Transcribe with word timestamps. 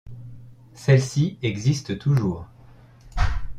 Celle-ci 0.73 1.37
existe 1.43 1.99
toujours. 1.99 2.47